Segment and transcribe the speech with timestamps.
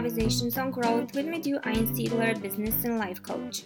[0.00, 3.64] On Growth with Madhu Einsiedler, business and life coach.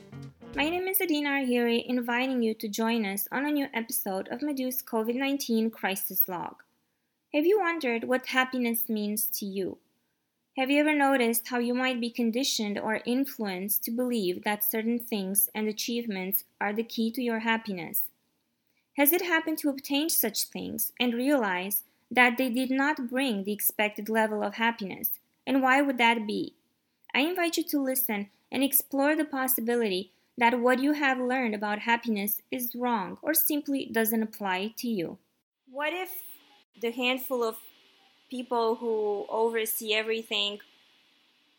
[0.57, 4.43] My name is Adina Arhiri, inviting you to join us on a new episode of
[4.43, 6.57] Madhu's COVID 19 Crisis Log.
[7.33, 9.79] Have you wondered what happiness means to you?
[10.59, 14.99] Have you ever noticed how you might be conditioned or influenced to believe that certain
[14.99, 18.07] things and achievements are the key to your happiness?
[18.97, 23.53] Has it happened to obtain such things and realize that they did not bring the
[23.53, 25.21] expected level of happiness?
[25.47, 26.55] And why would that be?
[27.15, 31.81] I invite you to listen and explore the possibility that what you have learned about
[31.81, 35.19] happiness is wrong or simply doesn't apply to you.
[35.71, 36.11] What if
[36.81, 37.57] the handful of
[38.31, 40.59] people who oversee everything,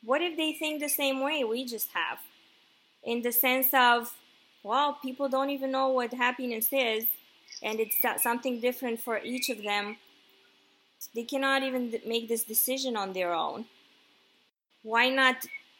[0.03, 2.19] what if they think the same way we just have?
[3.03, 4.13] In the sense of,
[4.63, 7.05] well, people don't even know what happiness is,
[7.61, 9.97] and it's something different for each of them.
[11.13, 13.65] They cannot even make this decision on their own.
[14.85, 15.37] Why not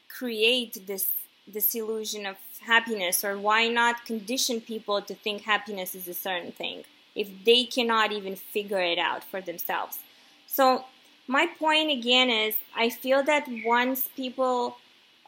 [0.10, 1.06] create this
[1.48, 6.52] this illusion of happiness, or why not condition people to think happiness is a certain
[6.52, 6.78] thing
[7.14, 10.00] if they cannot even figure it out for themselves?
[10.48, 10.86] So
[11.28, 14.78] my point again is I feel that once people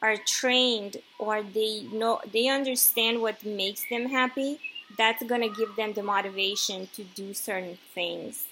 [0.01, 4.59] are trained or they know they understand what makes them happy,
[4.97, 8.45] that's going to give them the motivation to do certain things.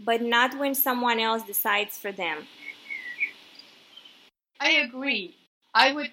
[0.00, 2.48] But not when someone else decides for them.
[4.62, 5.36] I agree.
[5.74, 6.12] I would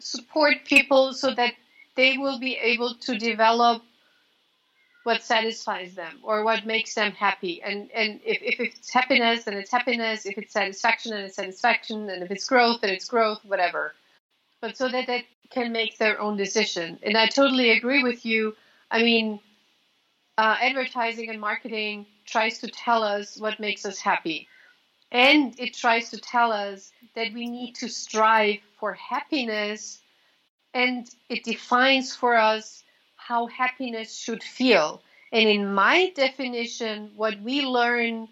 [0.00, 1.52] support people so that
[1.96, 3.82] they will be able to develop
[5.02, 7.62] what satisfies them or what makes them happy.
[7.62, 10.24] And and if, if it's happiness, then it's happiness.
[10.24, 12.08] If it's satisfaction, then it's satisfaction.
[12.08, 13.92] And if it's growth, then it's growth, whatever.
[14.62, 16.98] But so that they can make their own decision.
[17.02, 18.56] And I totally agree with you.
[18.90, 19.40] I mean,
[20.38, 24.48] uh, advertising and marketing tries to tell us what makes us happy.
[25.14, 30.00] And it tries to tell us that we need to strive for happiness.
[30.74, 32.82] And it defines for us
[33.14, 35.02] how happiness should feel.
[35.32, 38.28] And in my definition, what we learn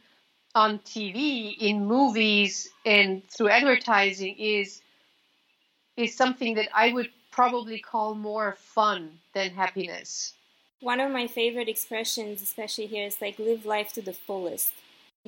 [0.56, 4.82] on TV, in movies, and through advertising is
[5.96, 10.34] is something that I would probably call more fun than happiness.
[10.80, 14.72] One of my favorite expressions, especially here, is like live life to the fullest.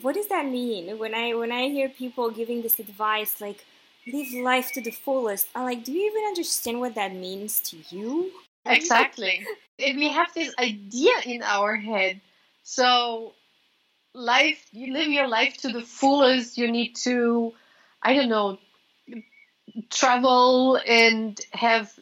[0.03, 0.99] What does that mean?
[0.99, 3.65] When I when I hear people giving this advice, like
[4.07, 7.77] live life to the fullest, I'm like, do you even understand what that means to
[7.91, 8.33] you?
[8.67, 9.47] Exactly.
[9.79, 12.21] we have this idea in our head.
[12.63, 13.35] So
[14.15, 17.53] life you live your life to the fullest, you need to
[18.03, 18.59] I don't know
[19.91, 21.93] travel and have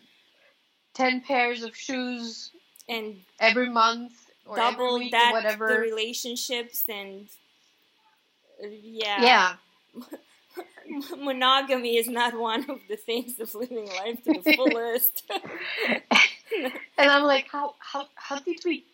[0.94, 2.50] 10 pairs of shoes
[2.88, 4.12] and every month
[4.46, 7.28] or double every week that whatever the relationships and
[8.70, 9.54] yeah yeah
[11.18, 15.22] monogamy is not one of the things of living life to the fullest
[16.98, 18.84] and I'm like, how how how did we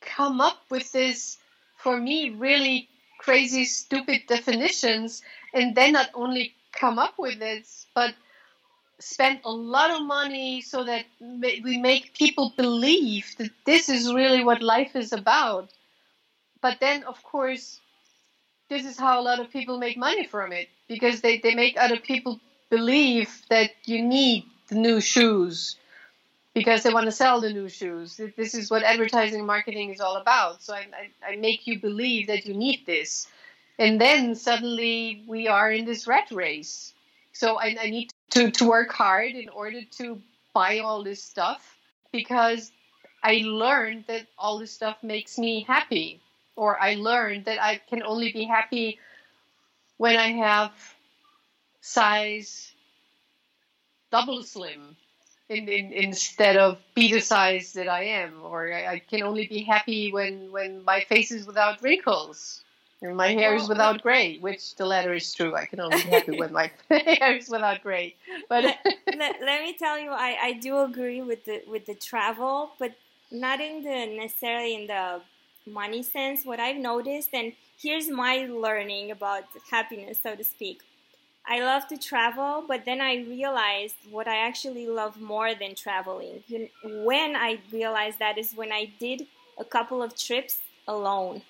[0.00, 1.38] come up with this?
[1.76, 2.88] For me, really
[3.18, 5.22] crazy, stupid definitions,
[5.54, 8.14] and then not only come up with this, but
[8.98, 14.44] spend a lot of money so that we make people believe that this is really
[14.44, 15.70] what life is about.
[16.60, 17.80] But then, of course,
[18.68, 21.76] this is how a lot of people make money from it because they, they make
[21.78, 22.40] other people
[22.70, 25.76] believe that you need the new shoes
[26.54, 28.20] because they want to sell the new shoes.
[28.36, 30.62] This is what advertising marketing is all about.
[30.62, 33.28] So I, I, I, make you believe that you need this.
[33.78, 36.94] And then suddenly we are in this rat race.
[37.32, 40.20] So I, I need to, to work hard in order to
[40.52, 41.76] buy all this stuff
[42.12, 42.72] because
[43.22, 46.20] I learned that all this stuff makes me happy.
[46.58, 48.98] Or I learned that I can only be happy
[49.96, 50.72] when I have
[51.80, 52.72] size
[54.10, 54.96] double slim
[55.48, 59.46] in, in, instead of be the size that I am, or I, I, can only
[59.46, 62.64] be happy when, when my face is without wrinkles,
[63.02, 65.54] and my hair is without gray, which the latter is true.
[65.54, 68.16] I can only be happy when my hair is without gray.
[68.48, 72.72] But let, let, me tell you, I, I do agree with the with the travel,
[72.80, 72.94] but
[73.30, 75.20] not in the necessarily in the
[75.72, 76.44] money sense.
[76.44, 80.82] What I've noticed, and here's my learning about happiness, so to speak
[81.50, 86.44] I love to travel, but then I realized what I actually love more than traveling.
[86.84, 89.26] When I realized that is when I did
[89.58, 91.40] a couple of trips alone.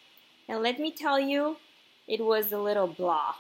[0.49, 1.57] And let me tell you,
[2.07, 3.35] it was a little blah.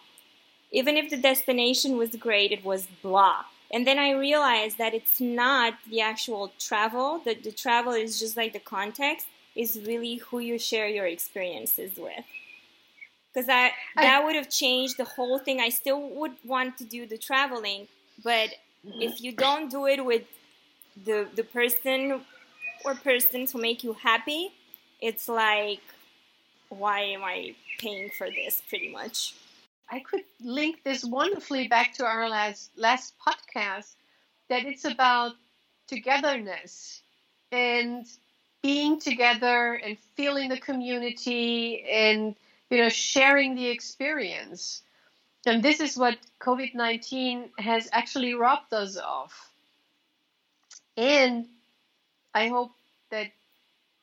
[0.73, 3.45] Even if the destination was great, it was blah.
[3.71, 8.37] And then I realized that it's not the actual travel, that the travel is just
[8.37, 9.29] like the context,
[9.59, 12.25] is really who you share your experiences with.
[13.33, 15.61] because that that would have changed the whole thing.
[15.61, 17.89] I still would want to do the traveling,
[18.23, 18.51] but
[19.01, 20.25] if you don't do it with
[20.97, 22.23] the the person
[22.85, 24.53] or persons who make you happy,
[25.01, 25.83] it's like
[26.71, 29.35] why am I paying for this pretty much?
[29.91, 33.97] I could link this wonderfully back to our last last podcast
[34.49, 35.35] that it's about
[35.89, 37.03] togetherness
[37.53, 38.07] and
[38.69, 42.37] being together and feeling the community and
[42.69, 44.83] you know sharing the experience.
[45.47, 49.33] And this is what covid-19 has actually robbed us of.
[50.99, 51.47] And
[52.35, 52.73] i hope
[53.11, 53.29] that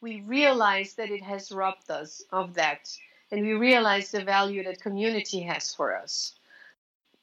[0.01, 2.89] we realize that it has robbed us of that.
[3.31, 6.33] And we realize the value that community has for us.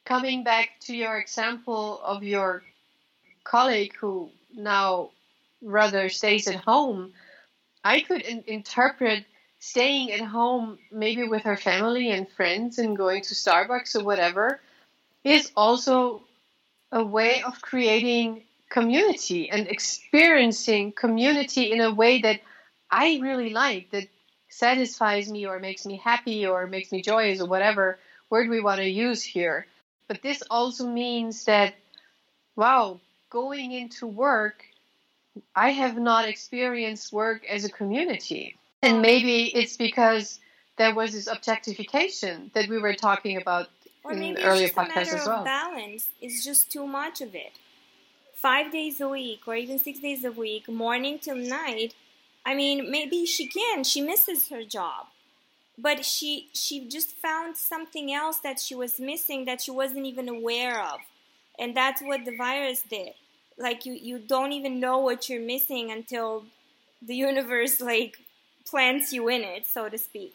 [0.05, 2.63] Coming back to your example of your
[3.43, 5.11] colleague who now
[5.61, 7.13] rather stays at home
[7.85, 9.25] I could in- interpret
[9.59, 14.61] staying at home, maybe with her family and friends and going to Starbucks or whatever,
[15.25, 16.23] is also
[16.91, 22.41] a way of creating community and experiencing community in a way that
[22.91, 24.09] I really like, that
[24.49, 27.99] satisfies me or makes me happy or makes me joyous or whatever
[28.31, 29.67] word we want to use here.
[30.09, 31.75] But this also means that,
[32.57, 33.01] wow,
[33.31, 34.65] going into work
[35.55, 38.57] I have not experienced work as a community.
[38.83, 40.41] And maybe it's because
[40.77, 43.69] there was this objectification that we were talking about
[44.05, 45.45] or in earlier podcasts as well.
[45.45, 46.09] balance.
[46.21, 47.53] It's just too much of it.
[48.35, 51.95] Five days a week, or even six days a week, morning till night.
[52.45, 53.85] I mean, maybe she can.
[53.85, 55.07] She misses her job,
[55.79, 60.29] but she she just found something else that she was missing that she wasn't even
[60.29, 60.99] aware of,
[61.57, 63.13] and that's what the virus did
[63.63, 66.45] like you you don't even know what you're missing until
[67.01, 68.19] the universe like
[68.67, 70.35] plants you in it so to speak.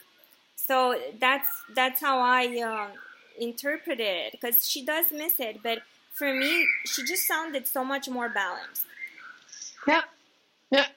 [0.55, 2.87] So that's that's how i uh,
[3.39, 5.79] interpret it because she does miss it but
[6.13, 8.85] for me she just sounded so much more balanced.
[9.87, 10.01] Yeah.
[10.71, 10.87] Yeah.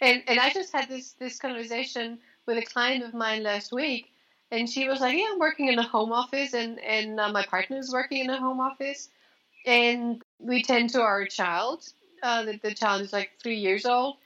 [0.00, 4.10] And and i just had this this conversation with a client of mine last week
[4.50, 7.44] and she was like yeah i'm working in a home office and and uh, my
[7.44, 9.08] partner is working in a home office.
[9.66, 11.84] And we tend to our child.
[12.22, 14.16] Uh, the, the child is like three years old,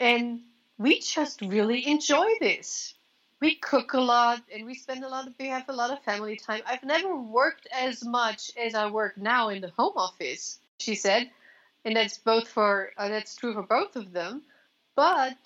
[0.00, 0.40] and
[0.78, 2.94] we just really enjoy this.
[3.40, 5.26] We cook a lot, and we spend a lot.
[5.26, 6.62] Of, we have a lot of family time.
[6.66, 10.58] I've never worked as much as I work now in the home office.
[10.78, 11.30] She said,
[11.84, 14.42] and that's both for uh, that's true for both of them.
[14.94, 15.36] But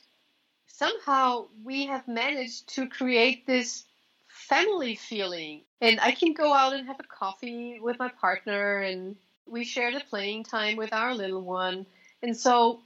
[0.67, 3.85] somehow we have managed to create this
[4.29, 5.63] family feeling.
[5.81, 9.17] And I can go out and have a coffee with my partner, and
[9.47, 11.87] we share the playing time with our little one.
[12.23, 12.81] And so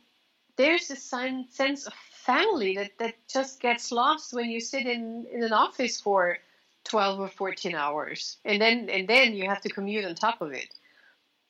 [0.57, 1.93] there's this sense of
[2.25, 6.39] family that, that just gets lost when you sit in, in an office for
[6.85, 8.37] 12 or 14 hours.
[8.45, 10.69] And then, and then you have to commute on top of it.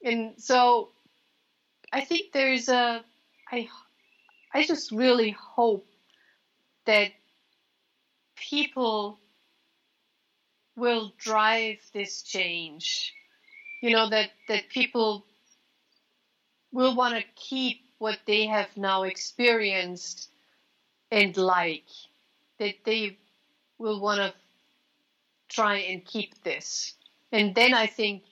[0.05, 0.91] And so
[1.93, 3.03] I think there's a,
[3.51, 3.69] I,
[4.55, 5.87] I just really hope
[6.87, 7.11] that
[8.37, 9.19] people
[10.77, 13.12] will drive this change.
[13.81, 15.25] You know that that people
[16.73, 20.29] will want to keep what they have now experienced
[21.11, 21.88] and like
[22.59, 23.19] that they
[23.78, 24.33] will want to
[25.49, 26.95] try and keep this.
[27.33, 28.23] And then I think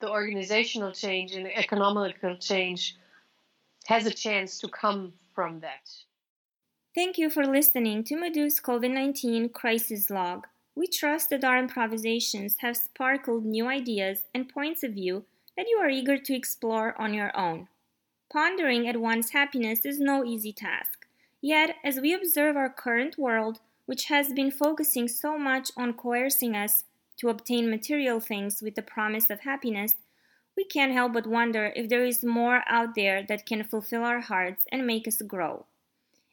[0.00, 2.96] the organizational change and economical change
[3.86, 5.88] has a chance to come from that.
[6.94, 10.46] Thank you for listening to Madhu's COVID 19 crisis log.
[10.76, 15.24] We trust that our improvisations have sparkled new ideas and points of view
[15.56, 17.68] that you are eager to explore on your own.
[18.30, 21.06] Pondering at one's happiness is no easy task.
[21.40, 26.54] Yet, as we observe our current world, which has been focusing so much on coercing
[26.54, 26.84] us
[27.18, 29.94] to obtain material things with the promise of happiness,
[30.56, 34.20] we can't help but wonder if there is more out there that can fulfill our
[34.20, 35.64] hearts and make us grow.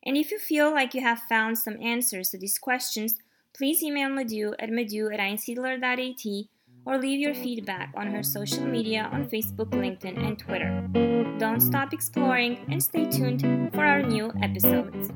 [0.05, 3.15] And if you feel like you have found some answers to these questions,
[3.55, 6.47] please email Madhu at madhu at einsiedler.at
[6.85, 10.87] or leave your feedback on her social media on Facebook, LinkedIn, and Twitter.
[11.39, 13.41] Don't stop exploring and stay tuned
[13.73, 15.11] for our new episodes.